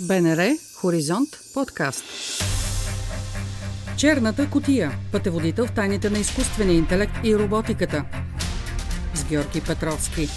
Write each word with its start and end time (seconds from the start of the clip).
БНР 0.00 0.56
Хоризонт 0.74 1.28
подкаст. 1.54 2.04
Черната 3.96 4.50
котия. 4.50 4.92
Пътеводител 5.12 5.66
в 5.66 5.72
тайните 5.72 6.10
на 6.10 6.18
изкуствения 6.18 6.76
интелект 6.76 7.12
и 7.24 7.36
роботиката. 7.36 8.04
С 9.14 9.24
Георги 9.24 9.60
Петровски. 9.60 10.28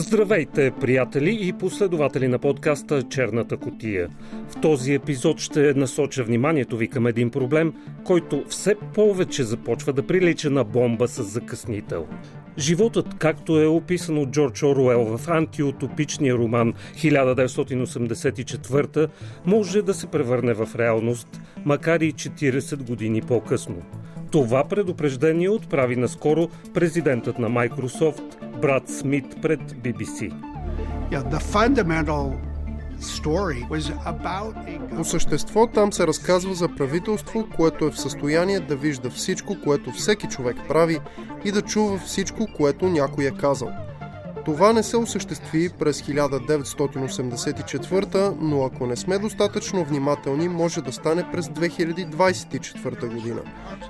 Здравейте, 0.00 0.72
приятели 0.80 1.38
и 1.40 1.52
последователи 1.52 2.28
на 2.28 2.38
подкаста 2.38 3.02
Черната 3.02 3.56
котия. 3.56 4.08
В 4.48 4.60
този 4.60 4.94
епизод 4.94 5.38
ще 5.38 5.74
насоча 5.74 6.24
вниманието 6.24 6.76
ви 6.76 6.88
към 6.88 7.06
един 7.06 7.30
проблем, 7.30 7.72
който 8.04 8.44
все 8.48 8.74
повече 8.94 9.44
започва 9.44 9.92
да 9.92 10.06
прилича 10.06 10.50
на 10.50 10.64
бомба 10.64 11.08
с 11.08 11.22
закъснител. 11.22 12.06
Животът, 12.58 13.14
както 13.18 13.60
е 13.60 13.66
описан 13.66 14.18
от 14.18 14.30
Джордж 14.30 14.62
Оруел 14.62 15.16
в 15.16 15.28
антиутопичния 15.28 16.34
роман 16.34 16.74
1984, 16.94 19.08
може 19.46 19.82
да 19.82 19.94
се 19.94 20.06
превърне 20.06 20.54
в 20.54 20.68
реалност, 20.78 21.40
макар 21.64 22.00
и 22.00 22.12
40 22.12 22.82
години 22.82 23.22
по-късно. 23.22 23.82
Това 24.30 24.64
предупреждение 24.64 25.50
отправи 25.50 25.96
наскоро 25.96 26.48
президентът 26.74 27.38
на 27.38 27.50
Microsoft 27.50 28.58
Брат 28.60 28.88
Смит 28.88 29.36
пред 29.42 29.60
BBC. 29.60 30.32
По 34.96 35.04
същество 35.04 35.66
там 35.66 35.92
се 35.92 36.06
разказва 36.06 36.54
за 36.54 36.68
правителство, 36.68 37.48
което 37.56 37.84
е 37.84 37.90
в 37.90 38.00
състояние 38.00 38.60
да 38.60 38.76
вижда 38.76 39.10
всичко, 39.10 39.56
което 39.64 39.92
всеки 39.92 40.28
човек 40.28 40.56
прави 40.68 40.98
и 41.44 41.52
да 41.52 41.62
чува 41.62 41.98
всичко, 41.98 42.46
което 42.56 42.88
някой 42.88 43.24
е 43.24 43.30
казал– 43.30 43.70
това 44.48 44.72
не 44.72 44.82
се 44.82 44.96
осъществи 44.96 45.68
през 45.78 46.02
1984, 46.02 48.34
но 48.40 48.64
ако 48.64 48.86
не 48.86 48.96
сме 48.96 49.18
достатъчно 49.18 49.84
внимателни, 49.84 50.48
може 50.48 50.82
да 50.82 50.92
стане 50.92 51.24
през 51.32 51.46
2024 51.46 53.14
година. 53.14 53.40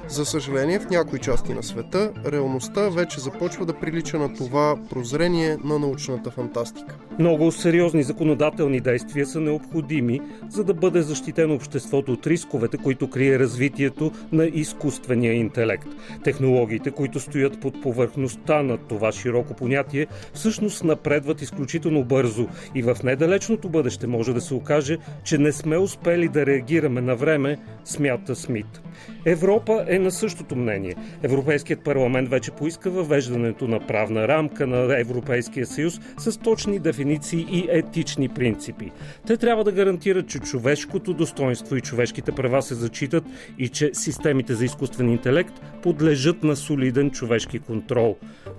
За 0.09 0.25
съжаление, 0.25 0.79
в 0.79 0.91
някои 0.91 1.19
части 1.19 1.55
на 1.55 1.63
света, 1.63 2.13
реалността 2.27 2.89
вече 2.89 3.21
започва 3.21 3.67
да 3.67 3.75
прилича 3.75 4.19
на 4.19 4.35
това 4.35 4.77
прозрение 4.91 5.57
на 5.65 5.79
научната 5.79 6.31
фантастика. 6.31 6.97
Много 7.19 7.53
сериозни 7.53 8.03
законодателни 8.03 8.81
действия 8.81 9.27
са 9.27 9.41
необходими, 9.41 10.21
за 10.49 10.65
да 10.65 10.75
бъде 10.75 11.03
защитено 11.03 11.55
обществото 11.55 12.13
от 12.13 12.27
рисковете, 12.27 12.77
които 12.77 13.11
крие 13.11 13.39
развитието 13.39 14.13
на 14.33 14.45
изкуствения 14.45 15.33
интелект. 15.33 15.89
Технологиите, 16.25 16.91
които 16.91 17.21
стоят 17.21 17.61
под 17.61 17.83
повърхността 17.83 18.63
на 18.63 18.79
това 18.79 19.13
широко 19.13 19.55
понятие, 19.55 20.07
всъщност 20.33 20.48
напредват 20.85 21.43
изключително 21.43 22.05
бързо 22.05 22.49
и 22.75 22.83
в 22.83 22.97
недалечното 23.05 23.69
бъдеще 23.69 24.07
може 24.07 24.35
да 24.35 24.41
се 24.41 24.55
окаже, 24.55 24.99
че 25.25 25.39
не 25.39 25.53
сме 25.53 25.79
успели 25.79 26.29
да 26.29 26.47
реагираме 26.47 27.01
на 27.01 27.17
време, 27.17 27.59
смята 27.85 28.37
Смит. 28.37 28.81
Европа 29.25 29.85
е 29.89 29.99
на 29.99 30.11
същото 30.11 30.57
мнение. 30.57 30.95
Европейският 31.23 31.85
парламент 31.85 32.29
вече 32.29 32.51
поиска 32.51 32.91
въвеждането 32.91 33.69
на 33.69 33.87
правна 33.87 34.29
рамка 34.29 34.67
на 34.67 35.01
Европейския 35.01 35.67
съюз 35.67 36.01
с 36.19 36.39
точни 36.39 36.79
дефиниции 36.79 37.47
и 37.51 37.67
етични 37.71 38.29
принципи. 38.29 38.93
Те 39.27 39.37
трябва 39.37 39.65
да 39.65 39.73
гарантират, 39.73 40.29
че 40.29 40.39
човешкото 40.39 41.15
достоинство 41.15 41.77
и 41.77 41.81
човешките 41.81 42.33
права 42.33 42.63
се 42.63 42.75
зачитат 42.75 43.25
и 43.59 43.69
че 43.69 43.91
системите 43.93 44.55
за 44.55 44.65
изкуствен 44.65 45.09
интелект 45.09 45.61
подлежат 45.83 46.43
на 46.43 46.57
солиден 46.57 47.11
човешки 47.11 47.59
контрол, 47.59 48.17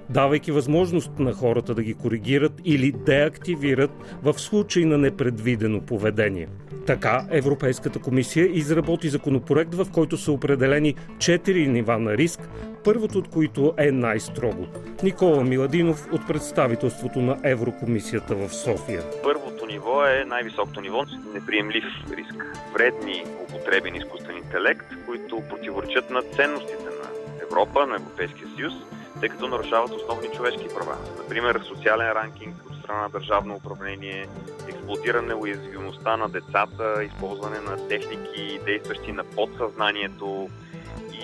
давайки 0.09 0.51
възможност 0.51 1.19
на 1.19 1.33
хората 1.33 1.73
да 1.73 1.83
ги 1.83 1.93
коригират 1.93 2.53
или 2.65 2.91
деактивират 2.91 3.91
в 4.23 4.39
случай 4.39 4.85
на 4.85 4.97
непредвидено 4.97 5.81
поведение. 5.81 6.47
Така 6.85 7.25
Европейската 7.29 7.99
комисия 7.99 8.45
изработи 8.45 9.09
законопроект, 9.09 9.75
в 9.75 9.87
който 9.93 10.17
са 10.17 10.31
определени 10.31 10.95
четири 11.19 11.67
нива 11.67 11.99
на 11.99 12.17
риск, 12.17 12.39
първото 12.83 13.17
от 13.17 13.29
които 13.29 13.73
е 13.77 13.91
най-строго. 13.91 14.67
Никола 15.03 15.43
Миладинов 15.43 16.07
от 16.11 16.27
представителството 16.27 17.19
на 17.19 17.37
Еврокомисията 17.43 18.35
в 18.35 18.49
София. 18.49 19.03
Първото 19.23 19.65
ниво 19.65 20.05
е 20.05 20.25
най-високото 20.27 20.81
ниво 20.81 21.05
неприемлив 21.33 21.83
риск. 22.17 22.45
Вредни 22.73 23.23
употреби 23.43 23.91
на 23.91 23.97
изкуствен 23.97 24.37
интелект, 24.37 24.85
които 25.05 25.41
противоречат 25.49 26.09
на 26.09 26.21
ценностите 26.21 26.83
на 26.83 27.09
Европа, 27.43 27.85
на 27.87 27.95
Европейския 27.95 28.47
съюз, 28.55 28.73
тъй 29.19 29.29
като 29.29 29.47
нарушават 29.47 29.91
основни 29.91 30.27
човешки 30.35 30.67
права. 30.75 30.97
Например, 31.17 31.61
социален 31.67 32.11
ранкинг 32.11 32.55
от 32.69 32.77
страна 32.77 33.01
на 33.01 33.09
държавно 33.09 33.55
управление, 33.55 34.27
експлуатиране 34.67 35.33
уязвимостта 35.33 36.17
на 36.17 36.29
децата, 36.29 37.03
използване 37.03 37.59
на 37.59 37.87
техники, 37.87 38.59
действащи 38.65 39.11
на 39.11 39.23
подсъзнанието, 39.23 40.49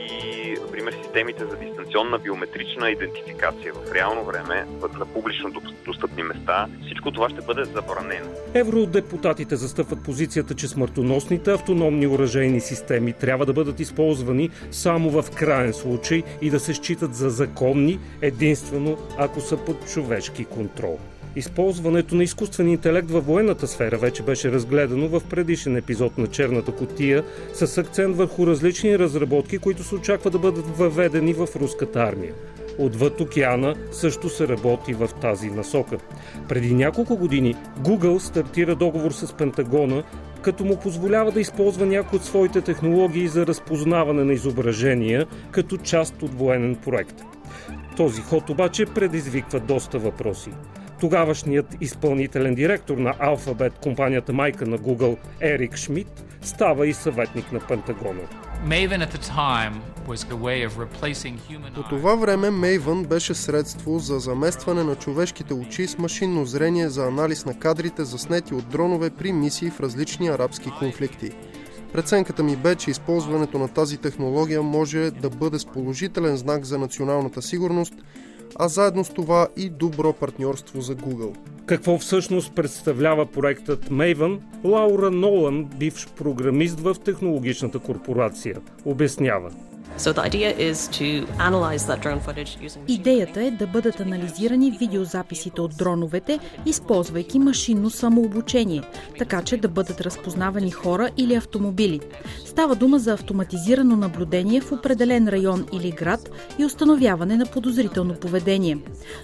и, 0.05 0.55
например, 0.61 0.93
системите 1.03 1.45
за 1.45 1.55
дистанционна 1.57 2.19
биометрична 2.19 2.91
идентификация 2.91 3.73
в 3.73 3.93
реално 3.93 4.23
време 4.25 4.66
на 4.99 5.05
публично 5.05 5.51
достъпни 5.85 6.23
места, 6.23 6.67
всичко 6.85 7.11
това 7.11 7.29
ще 7.29 7.41
бъде 7.41 7.63
забранено. 7.63 8.29
Евродепутатите 8.53 9.55
застъпват 9.55 10.03
позицията, 10.03 10.55
че 10.55 10.67
смъртоносните 10.67 11.51
автономни 11.51 12.07
оръжейни 12.07 12.61
системи 12.61 13.13
трябва 13.13 13.45
да 13.45 13.53
бъдат 13.53 13.79
използвани 13.79 14.49
само 14.71 15.09
в 15.09 15.31
крайен 15.35 15.73
случай 15.73 16.23
и 16.41 16.49
да 16.49 16.59
се 16.59 16.73
считат 16.73 17.16
за 17.16 17.29
законни 17.29 17.99
единствено 18.22 18.97
ако 19.17 19.41
са 19.41 19.57
под 19.57 19.89
човешки 19.93 20.45
контрол. 20.45 20.99
Използването 21.35 22.16
на 22.16 22.23
изкуствен 22.23 22.68
интелект 22.68 23.12
във 23.12 23.25
военната 23.25 23.68
сфера 23.68 23.97
вече 23.97 24.23
беше 24.23 24.51
разгледано 24.51 25.07
в 25.07 25.22
предишен 25.29 25.78
епизод 25.78 26.18
на 26.18 26.28
Черната 26.28 26.72
котия 26.72 27.23
с 27.53 27.78
акцент 27.78 28.16
върху 28.18 28.47
различни 28.47 29.00
разработки, 29.00 29.57
които 29.57 29.84
се 29.84 29.96
очаква 29.96 30.29
да 30.29 30.40
бъдат 30.40 30.78
въведени 30.78 31.34
в 31.34 31.47
руската 31.56 32.00
армия. 32.00 32.34
Отвъд 32.78 33.22
океана 33.22 33.75
също 33.91 34.29
се 34.29 34.47
работи 34.47 34.94
в 34.94 35.09
тази 35.22 35.50
насока. 35.50 35.97
Преди 36.50 36.73
няколко 36.73 37.18
години 37.18 37.56
Google 37.81 38.17
стартира 38.17 38.75
договор 38.75 39.12
с 39.12 39.34
Пентагона, 39.34 40.03
като 40.41 40.66
му 40.66 40.79
позволява 40.79 41.31
да 41.31 41.40
използва 41.40 41.85
някои 41.85 42.17
от 42.17 42.25
своите 42.25 42.62
технологии 42.62 43.28
за 43.28 43.47
разпознаване 43.47 44.23
на 44.23 44.34
изображения 44.34 45.25
като 45.52 45.78
част 45.78 46.23
от 46.23 46.34
военен 46.34 46.75
проект. 46.75 47.23
Този 47.97 48.22
ход 48.22 48.50
обаче 48.50 48.85
предизвиква 48.85 49.59
доста 49.59 50.00
въпроси. 50.00 50.50
Тогавашният 51.05 51.75
изпълнителен 51.81 52.55
директор 52.55 52.97
на 52.97 53.13
Alphabet, 53.13 53.71
компанията 53.83 54.33
майка 54.33 54.66
на 54.66 54.77
Google, 54.77 55.17
Ерик 55.41 55.75
Шмидт, 55.75 56.25
става 56.41 56.88
и 56.88 56.93
съветник 56.93 57.51
на 57.51 57.59
Пентагона. 57.59 58.21
По 61.75 61.83
това 61.89 62.16
време 62.16 62.47
Maven 62.47 63.07
беше 63.07 63.33
средство 63.33 63.99
за 63.99 64.19
заместване 64.19 64.83
на 64.83 64.95
човешките 64.95 65.53
очи 65.53 65.88
с 65.88 65.97
машинно 65.97 66.45
зрение 66.45 66.89
за 66.89 67.07
анализ 67.07 67.45
на 67.45 67.59
кадрите 67.59 68.03
заснети 68.03 68.53
от 68.53 68.69
дронове 68.69 69.09
при 69.09 69.31
мисии 69.31 69.69
в 69.69 69.79
различни 69.79 70.27
арабски 70.27 70.72
конфликти. 70.79 71.31
Преценката 71.93 72.43
ми 72.43 72.55
бе, 72.55 72.75
че 72.75 72.91
използването 72.91 73.59
на 73.59 73.67
тази 73.67 73.97
технология 73.97 74.61
може 74.61 75.11
да 75.11 75.29
бъде 75.29 75.59
с 75.59 75.66
положителен 75.66 76.37
знак 76.37 76.66
за 76.66 76.77
националната 76.77 77.41
сигурност– 77.41 77.93
а 78.55 78.67
заедно 78.67 79.05
с 79.05 79.09
това 79.09 79.47
и 79.57 79.69
добро 79.69 80.13
партньорство 80.13 80.81
за 80.81 80.95
Google. 80.95 81.35
Какво 81.66 81.97
всъщност 81.97 82.55
представлява 82.55 83.25
проектът 83.25 83.89
Maven, 83.89 84.39
Лаура 84.63 85.11
Нолан, 85.11 85.66
бивш 85.66 86.07
програмист 86.07 86.79
в 86.79 86.95
технологичната 87.05 87.79
корпорация, 87.79 88.57
обяснява. 88.85 89.51
Идеята 92.88 93.44
е 93.44 93.51
да 93.51 93.67
бъдат 93.67 93.99
анализирани 93.99 94.72
видеозаписите 94.72 95.61
от 95.61 95.78
дроновете, 95.78 96.40
използвайки 96.66 97.40
машинно 97.40 97.90
самообучение, 97.90 98.81
така 99.20 99.41
че 99.41 99.58
да 99.58 99.67
бъдат 99.67 100.02
разпознавани 100.02 100.72
хора 100.72 101.09
или 101.17 101.35
автомобили. 101.35 101.99
Става 102.46 102.75
дума 102.75 102.99
за 102.99 103.14
автоматизирано 103.14 103.96
наблюдение 103.96 104.61
в 104.61 104.72
определен 104.72 105.28
район 105.28 105.66
или 105.73 105.91
град 105.91 106.29
и 106.59 106.66
установяване 106.66 107.35
на 107.35 107.46
подозрително 107.46 108.14
поведение. 108.14 108.78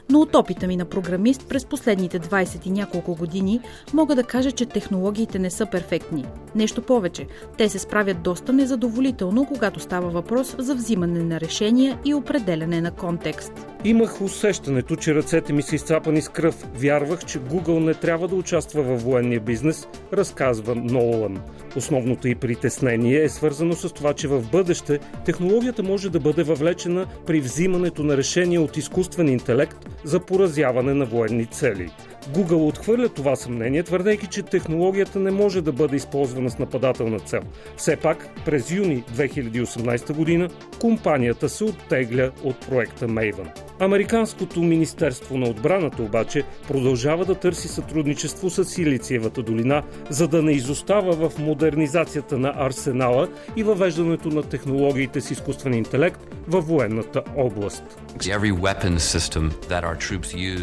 Но 0.09 0.19
от 0.19 0.35
опита 0.35 0.67
ми 0.67 0.77
на 0.77 0.85
програмист 0.85 1.45
през 1.49 1.65
последните 1.65 2.19
20 2.19 2.67
и 2.67 2.69
няколко 2.69 3.15
години 3.15 3.59
мога 3.93 4.15
да 4.15 4.23
кажа, 4.23 4.51
че 4.51 4.65
технологиите 4.65 5.39
не 5.39 5.49
са 5.49 5.65
перфектни. 5.65 6.25
Нещо 6.55 6.81
повече, 6.81 7.27
те 7.57 7.69
се 7.69 7.79
справят 7.79 8.21
доста 8.21 8.53
незадоволително, 8.53 9.45
когато 9.45 9.79
става 9.79 10.09
въпрос 10.09 10.55
за 10.61 10.75
взимане 10.75 11.23
на 11.23 11.39
решения 11.39 11.99
и 12.05 12.13
определяне 12.13 12.81
на 12.81 12.91
контекст. 12.91 13.51
Имах 13.83 14.21
усещането, 14.21 14.95
че 14.95 15.15
ръцете 15.15 15.53
ми 15.53 15.61
са 15.61 15.75
изцапани 15.75 16.21
с 16.21 16.29
кръв. 16.29 16.67
Вярвах, 16.75 17.25
че 17.25 17.39
Google 17.39 17.79
не 17.79 17.93
трябва 17.93 18.27
да 18.27 18.35
участва 18.35 18.83
във 18.83 19.03
военния 19.03 19.39
бизнес, 19.39 19.87
разказва 20.13 20.75
Нолан. 20.75 21.41
Основното 21.75 22.27
и 22.27 22.35
притеснение 22.35 23.23
е 23.23 23.29
свързано 23.29 23.73
с 23.73 23.89
това, 23.93 24.13
че 24.13 24.27
в 24.27 24.51
бъдеще 24.51 24.99
технологията 25.25 25.83
може 25.83 26.09
да 26.09 26.19
бъде 26.19 26.43
въвлечена 26.43 27.05
при 27.25 27.39
взимането 27.39 28.03
на 28.03 28.17
решения 28.17 28.61
от 28.61 28.77
изкуствен 28.77 29.27
интелект 29.27 29.89
за 30.03 30.19
поразяване 30.19 30.93
на 30.93 31.05
военни 31.05 31.45
цели. 31.45 31.89
Google 32.27 32.67
отхвърля 32.67 33.09
това 33.09 33.35
съмнение, 33.35 33.83
твърдейки, 33.83 34.27
че 34.27 34.43
технологията 34.43 35.19
не 35.19 35.31
може 35.31 35.61
да 35.61 35.71
бъде 35.71 35.95
използвана 35.95 36.49
с 36.49 36.59
нападателна 36.59 37.19
цел. 37.19 37.41
Все 37.77 37.95
пак, 37.95 38.29
през 38.45 38.71
юни 38.71 39.03
2018 39.03 40.13
година 40.13 40.49
компанията 40.81 41.49
се 41.49 41.63
оттегля 41.63 42.31
от 42.43 42.59
проекта 42.59 43.07
Maven. 43.07 43.70
Американското 43.81 44.61
Министерство 44.61 45.37
на 45.37 45.49
отбраната 45.49 46.03
обаче 46.03 46.43
продължава 46.67 47.25
да 47.25 47.35
търси 47.35 47.67
сътрудничество 47.67 48.49
с 48.49 48.65
Силициевата 48.65 49.43
долина, 49.43 49.83
за 50.09 50.27
да 50.27 50.41
не 50.41 50.51
изостава 50.51 51.29
в 51.29 51.39
модернизацията 51.39 52.37
на 52.37 52.53
арсенала 52.57 53.27
и 53.55 53.63
въвеждането 53.63 54.29
на 54.29 54.43
технологиите 54.43 55.21
с 55.21 55.31
изкуствен 55.31 55.73
интелект 55.73 56.19
във 56.47 56.67
военната 56.67 57.21
област. 57.37 57.83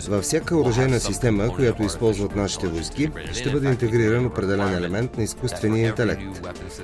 Във 0.09 0.25
всяка 0.25 0.57
оръжейна 0.57 1.01
система, 1.01 1.49
която 1.55 1.83
използват 1.83 2.37
нашите 2.37 2.67
войски, 2.67 3.11
ще 3.33 3.51
бъде 3.51 3.69
интегриран 3.69 4.27
определен 4.27 4.75
елемент 4.75 5.17
на 5.17 5.23
изкуствения 5.23 5.89
интелект. 5.89 6.23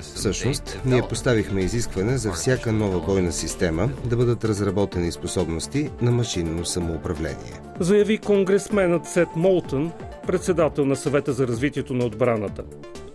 Всъщност, 0.01 0.79
ние 0.85 1.01
поставихме 1.09 1.61
изискване 1.61 2.17
за 2.17 2.31
всяка 2.31 2.71
нова 2.71 2.99
бойна 2.99 3.31
система 3.31 3.89
да 4.05 4.15
бъдат 4.15 4.45
разработени 4.45 5.11
способности 5.11 5.89
на 6.01 6.11
машинно 6.25 6.65
самоуправление. 6.65 7.61
Заяви 7.79 8.17
конгресменът 8.17 9.05
Сет 9.05 9.27
Молтън, 9.35 9.91
председател 10.27 10.85
на 10.85 10.95
съвета 10.95 11.33
за 11.33 11.47
развитието 11.47 11.93
на 11.93 12.05
отбраната. 12.05 12.63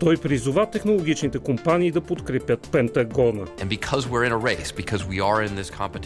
Той 0.00 0.17
призова 0.17 0.70
технологичните 0.70 1.38
компании 1.38 1.91
да 1.91 2.00
подкрепят 2.00 2.69
Пентагона. 2.73 3.44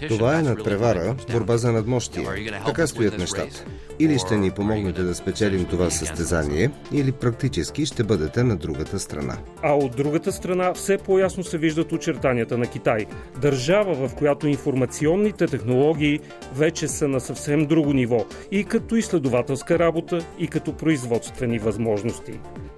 Това 0.08 0.38
е 0.38 0.42
надпревара, 0.42 1.16
борба 1.32 1.56
за 1.56 1.72
надмощие. 1.72 2.26
Така 2.66 2.86
стоят 2.86 3.18
нещата. 3.18 3.64
Или 3.98 4.18
ще 4.18 4.36
ни 4.36 4.50
помогнете 4.50 5.02
да 5.02 5.14
спечелим 5.14 5.64
това 5.64 5.90
състезание, 5.90 6.70
или 6.92 7.12
практически 7.12 7.86
ще 7.86 8.04
бъдете 8.04 8.42
на 8.42 8.56
другата 8.56 8.98
страна. 8.98 9.38
А 9.62 9.72
от 9.72 9.96
другата 9.96 10.32
страна 10.32 10.74
все 10.74 10.98
по-ясно 10.98 11.44
се 11.44 11.58
виждат 11.58 11.92
очертанията 11.92 12.58
на 12.58 12.66
Китай. 12.66 13.06
Държава, 13.40 14.08
в 14.08 14.14
която 14.14 14.48
информационните 14.48 15.46
технологии 15.46 16.20
вече 16.54 16.88
са 16.88 17.08
на 17.08 17.20
съвсем 17.20 17.66
друго 17.66 17.92
ниво 17.92 18.26
и 18.50 18.64
като 18.64 18.96
изследователска 18.96 19.78
работа, 19.78 20.18
и 20.38 20.48
като 20.48 20.76
производствени 20.76 21.58
възможности. 21.58 22.32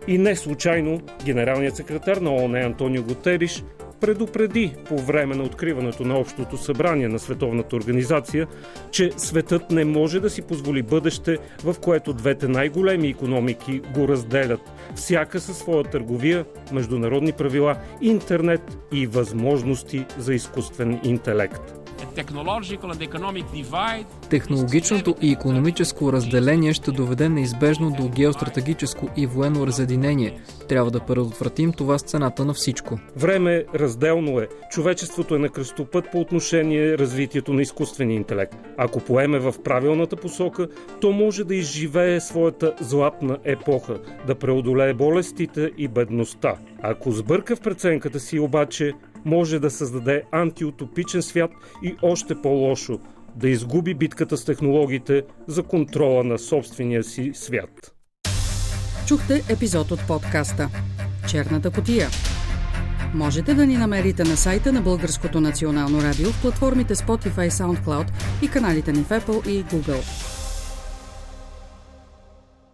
И 0.09 0.19
не 0.19 0.37
случайно 0.37 1.01
генералният 1.25 1.77
секретар 1.77 2.17
на 2.17 2.35
ООН 2.35 2.55
Антонио 2.55 3.03
Готериш 3.03 3.65
предупреди 4.01 4.75
по 4.89 4.99
време 4.99 5.35
на 5.35 5.43
откриването 5.43 6.05
на 6.05 6.19
Общото 6.19 6.57
събрание 6.57 7.09
на 7.09 7.19
Световната 7.19 7.77
организация, 7.77 8.47
че 8.91 9.11
светът 9.17 9.71
не 9.71 9.85
може 9.85 10.21
да 10.21 10.31
си 10.31 10.43
позволи 10.43 10.83
бъдеще, 10.83 11.39
в 11.65 11.75
което 11.81 12.13
двете 12.13 12.49
най-големи 12.49 13.09
економики 13.09 13.81
го 13.95 14.09
разделят, 14.09 14.61
всяка 14.95 15.41
със 15.41 15.59
своя 15.59 15.85
търговия, 15.85 16.45
международни 16.73 17.33
правила, 17.33 17.77
интернет 18.01 18.79
и 18.93 19.07
възможности 19.07 20.05
за 20.19 20.35
изкуствен 20.35 21.01
интелект. 21.05 21.86
Технологичното 24.31 25.15
и 25.23 25.33
економическо 25.33 26.13
разделение 26.13 26.73
ще 26.73 26.91
доведе 26.91 27.29
неизбежно 27.29 27.91
до 27.91 28.09
геостратегическо 28.09 29.09
и 29.17 29.27
военно 29.27 29.67
разединение. 29.67 30.41
Трябва 30.69 30.91
да 30.91 31.01
предотвратим 31.01 31.73
това 31.73 31.99
с 31.99 32.03
цената 32.03 32.45
на 32.45 32.55
всичко. 32.55 32.99
Време 33.17 33.65
разделно 33.75 34.41
е. 34.41 34.49
Човечеството 34.71 35.35
е 35.35 35.39
на 35.39 35.49
кръстопът 35.49 36.05
по 36.13 36.21
отношение 36.21 36.99
развитието 36.99 37.53
на 37.53 37.63
изкуствения 37.63 38.17
интелект. 38.17 38.55
Ако 38.77 39.01
поеме 39.01 39.39
в 39.39 39.55
правилната 39.65 40.17
посока, 40.17 40.69
то 41.01 41.13
може 41.13 41.45
да 41.45 41.55
изживее 41.55 42.21
своята 42.21 42.75
златна 42.81 43.39
епоха, 43.45 43.99
да 44.27 44.35
преодолее 44.35 44.95
болестите 44.95 45.71
и 45.79 45.89
бедността. 45.89 46.55
Ако 46.83 47.11
сбърка 47.11 47.57
в 47.57 47.61
преценката 47.61 48.21
си 48.21 48.39
обаче, 48.39 48.93
може 49.27 49.59
да 49.59 49.71
създаде 49.71 50.23
антиутопичен 50.33 51.23
свят 51.23 51.51
и 51.83 51.97
още 52.03 52.35
по-лошо 52.43 52.99
да 53.37 53.49
изгуби 53.49 53.95
битката 53.95 54.37
с 54.37 54.45
технологиите 54.45 55.23
за 55.49 55.63
контрола 55.63 56.25
на 56.25 56.39
собствения 56.39 57.05
си 57.05 57.31
свят. 57.35 57.95
Чухте 59.07 59.45
епизод 59.49 59.91
от 59.91 60.07
подкаста 60.07 60.69
Черната 61.29 61.71
котия. 61.71 62.09
Можете 63.15 63.55
да 63.55 63.67
ни 63.67 63.77
намерите 63.77 64.25
на 64.25 64.37
сайта 64.37 64.73
на 64.73 64.81
Българското 64.81 65.41
национално 65.41 66.03
радио 66.03 66.31
в 66.31 66.43
платформите 66.43 66.95
Spotify, 66.95 67.49
SoundCloud 67.49 68.07
и 68.43 68.49
каналите 68.49 68.93
ни 68.93 69.03
в 69.03 69.09
Apple 69.09 69.49
и 69.49 69.65
Google. 69.65 70.36